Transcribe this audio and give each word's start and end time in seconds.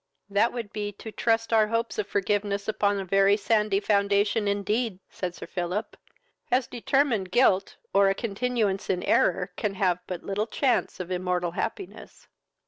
"That 0.31 0.51
would 0.51 0.73
be 0.73 0.91
to 0.93 1.11
trust 1.11 1.53
our 1.53 1.67
hopes 1.67 1.99
of 1.99 2.07
forgiveness 2.07 2.67
upon 2.67 2.99
a 2.99 3.05
very 3.05 3.37
sandy 3.37 3.79
foundation 3.79 4.47
indeed, 4.47 4.97
(said 5.11 5.35
Sir 5.35 5.45
Philip,) 5.45 5.95
as 6.49 6.65
determined 6.65 7.29
guilt, 7.29 7.75
or 7.93 8.09
a 8.09 8.15
continuance 8.15 8.89
in 8.89 9.03
error, 9.03 9.51
can 9.57 9.75
have 9.75 9.99
but 10.07 10.23
little 10.23 10.47
chance 10.47 10.99
of 10.99 11.11
immortal 11.11 11.51
happiness." 11.51 12.27